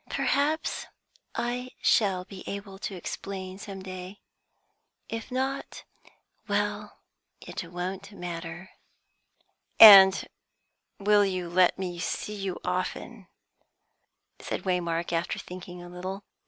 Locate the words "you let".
11.23-11.77